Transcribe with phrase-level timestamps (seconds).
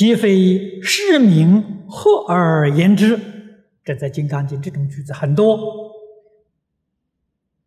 [0.00, 3.20] 皆非是名合而言之。
[3.84, 5.56] 这在《金刚经》这种句子很多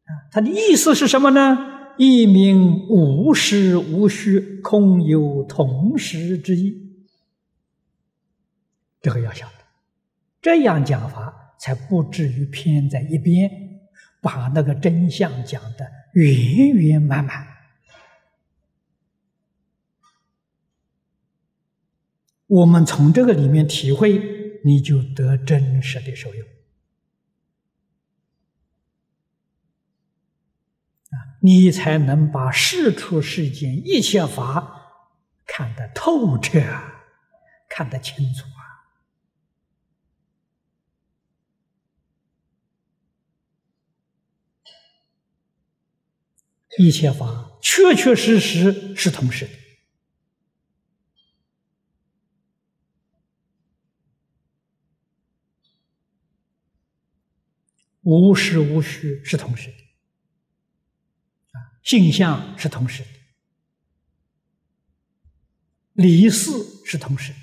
[0.05, 0.09] 啊。
[0.31, 1.93] 它的意思是什么呢？
[1.95, 7.05] 一名无实无虚，空有同时之意。
[8.99, 9.53] 这个要晓得，
[10.41, 13.47] 这样讲法才不至于偏在一边，
[14.23, 17.52] 把那个真相讲的圆圆满满。
[22.47, 24.19] 我们从这个里面体会，
[24.63, 26.47] 你就得真实的受用
[31.09, 34.81] 啊，你才能把世出世间一切法
[35.45, 36.59] 看得透彻，
[37.69, 38.61] 看得清楚啊！
[46.77, 49.47] 一切法确确实实是同时。
[58.03, 59.77] 无实无虚是同时的，
[61.51, 63.09] 啊，性相是同时的，
[65.93, 66.51] 离事
[66.85, 67.39] 是同时的，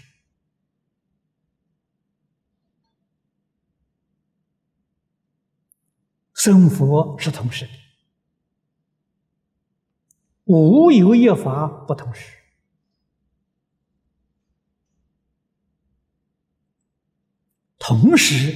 [6.35, 7.73] 生佛是同时的，
[10.45, 12.37] 无有一法不同时。
[17.79, 18.55] 同时，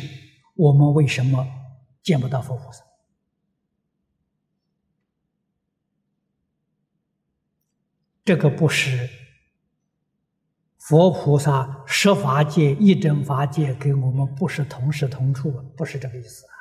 [0.54, 1.63] 我们为什么？
[2.04, 2.84] 见不到佛菩萨，
[8.26, 9.08] 这个不是
[10.76, 16.52] 佛菩萨十法界、一真法界跟我们不是同时同处，不是这个意思啊，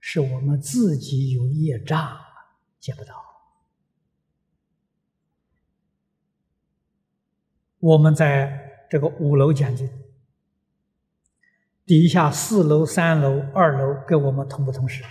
[0.00, 2.18] 是我们自己有业障，
[2.80, 3.14] 见不到。
[7.78, 9.88] 我们在这个五楼讲经。
[11.90, 15.02] 底下四楼、三楼、二楼跟我们同不同时？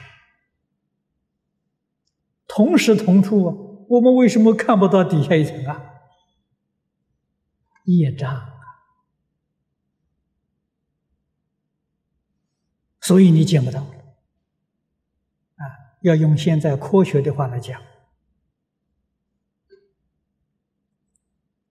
[2.48, 3.86] 同时同处！
[3.90, 5.84] 我们为什么看不到底下一层啊？
[7.84, 8.54] 业障啊！
[13.02, 15.64] 所以你见不到啊！
[16.04, 17.82] 要用现在科学的话来讲，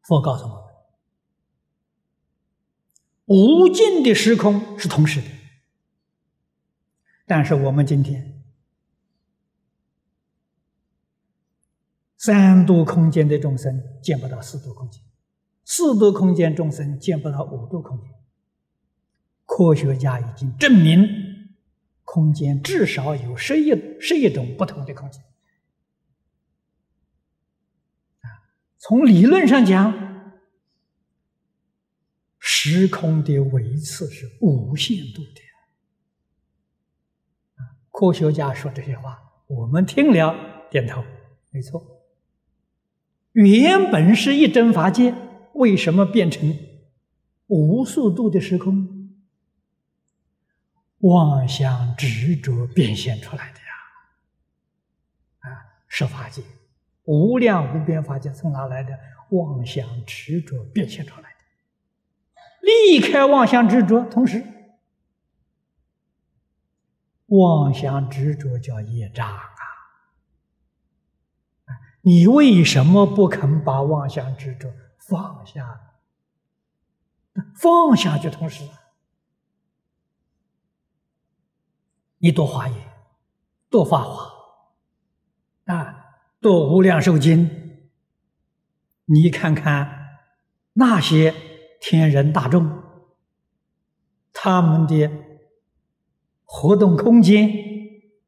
[0.02, 0.67] 佛告诉我们。
[3.28, 5.26] 无尽的时空是同时的，
[7.26, 8.42] 但是我们今天
[12.16, 15.02] 三度空间的众生见不到四度空间，
[15.62, 18.08] 四度空间众生见不到五度空间。
[19.44, 21.06] 科学家已经证明，
[22.04, 25.22] 空间至少有十一十一种不同的空间。
[28.22, 30.07] 啊，从理论上讲。
[32.68, 35.40] 时空的维次是无限度的！
[37.90, 40.36] 科学家说这些话，我们听了
[40.70, 41.02] 点头，
[41.50, 41.82] 没错。
[43.32, 45.14] 原本是一真法界，
[45.54, 46.54] 为什么变成
[47.46, 49.16] 无数度的时空？
[50.98, 53.66] 妄想执着变现出来的呀！
[55.38, 55.48] 啊，
[55.88, 56.42] 是法界，
[57.04, 58.98] 无量无边法界从哪来的？
[59.30, 61.37] 妄想执着变现出来。
[62.60, 64.44] 离开妄想执着，同时，
[67.26, 69.42] 妄想执着叫业障啊！
[72.02, 75.80] 你为什么不肯把妄想执着放下？
[77.54, 78.68] 放下就同时，
[82.18, 82.76] 你多华严，
[83.70, 84.32] 多法华
[85.72, 86.04] 啊，
[86.40, 87.88] 多无量寿经，
[89.04, 90.18] 你看看
[90.72, 91.47] 那些。
[91.80, 92.82] 天人大众，
[94.32, 95.10] 他们的
[96.44, 97.50] 活动空间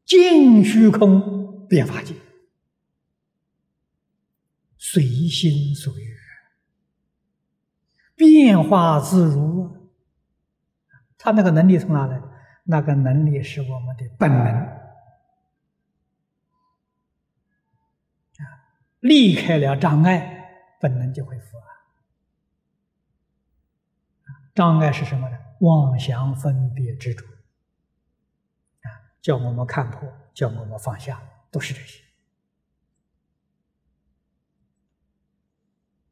[0.04, 2.14] 尽虚空变法界，
[4.76, 6.16] 随心所欲，
[8.14, 9.90] 变化自如。
[11.16, 12.22] 他那个能力从哪来？
[12.64, 14.76] 那个能力是我们的本能啊！
[19.00, 21.69] 离开了障碍，本能就会复啊。
[24.60, 25.38] 障碍是什么呢？
[25.60, 27.24] 妄想分别执着
[28.82, 31.18] 啊，叫我们看破，叫我们放下，
[31.50, 32.02] 都是这些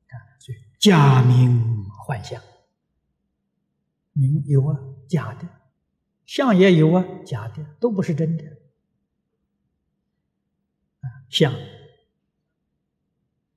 [0.06, 0.16] 啊。
[0.38, 2.42] 所以假名幻象，
[4.14, 5.46] 名有啊，假的；
[6.24, 8.44] 相也有啊，假的，都不是真的
[11.00, 11.04] 啊。
[11.28, 11.52] 相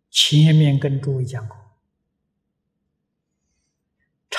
[0.09, 1.60] 前面跟诸位讲过。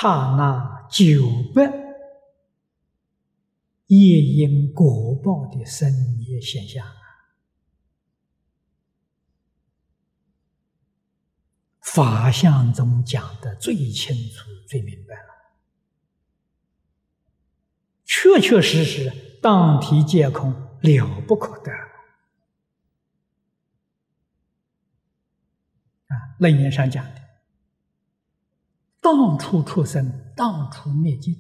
[0.02, 1.62] 刹那九百
[3.86, 6.92] 业因果报的生灭现象啊！
[11.78, 15.28] 法相中讲的最清楚、最明白了，
[18.04, 20.50] 确确实实当体皆空，
[20.80, 21.70] 了不可得
[26.08, 26.16] 啊！
[26.40, 27.21] 楞严上讲的。
[29.02, 31.36] 当处出生，当处灭尽。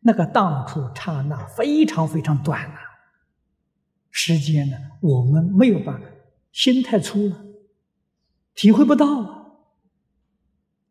[0.00, 2.78] 那个当处刹那非常非常短啊，
[4.10, 6.06] 时间呢，我们没有办法，
[6.50, 7.44] 心太粗了，
[8.54, 9.30] 体会不到啊。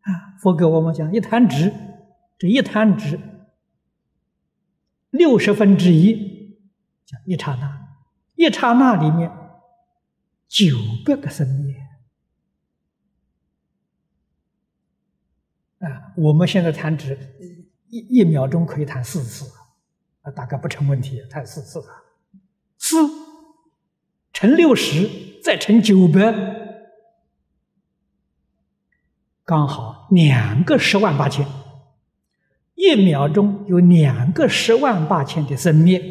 [0.02, 1.74] 啊，佛给我们讲一弹指，
[2.38, 3.20] 这一弹指
[5.10, 6.58] 六十分之一，
[7.06, 7.88] 叫一刹那，
[8.36, 9.32] 一刹那里面
[10.48, 10.76] 九
[11.06, 11.80] 百个生灭。
[15.80, 17.18] 啊，我们现在弹指
[17.90, 19.46] 一一秒钟可以弹四次，
[20.22, 22.04] 啊，大概不成问题，弹四次啊，
[22.78, 22.98] 四
[24.32, 25.10] 乘六十
[25.44, 26.34] 再乘九百，
[29.44, 31.48] 刚好两个十万八千，
[32.76, 36.02] 一秒钟有两个十万八千的生灭，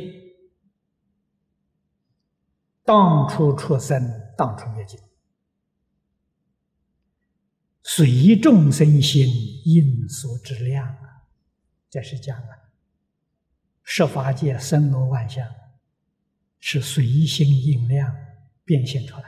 [2.84, 4.00] 当初出生，
[4.36, 4.98] 当初灭尽。
[7.82, 9.26] 随众生心
[9.64, 11.26] 应所之量啊，
[11.90, 12.48] 这是讲啊，
[13.82, 15.46] 十法界森罗万象
[16.60, 18.14] 是随心应量
[18.64, 19.26] 变现出来的。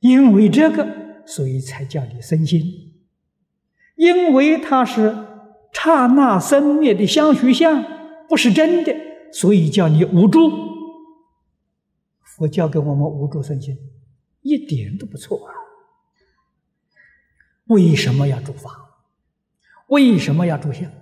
[0.00, 2.60] 因为这个，所以才叫你生心；
[3.96, 5.14] 因为它是
[5.72, 7.84] 刹那生灭的相续相，
[8.28, 8.94] 不是真的，
[9.32, 10.50] 所以叫你无助。
[12.22, 13.76] 佛教给我们无助生心，
[14.40, 15.63] 一点都不错啊。
[17.66, 18.80] 为什么要住法？
[19.88, 20.90] 为什么要住相？
[20.90, 20.98] 啊，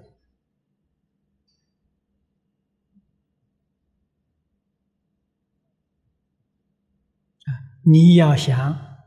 [7.82, 8.98] 你要想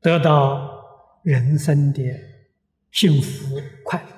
[0.00, 2.02] 得到人生的
[2.90, 4.08] 幸福快乐，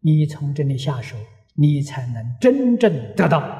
[0.00, 1.16] 你从这里下手，
[1.54, 3.59] 你才能真正得到。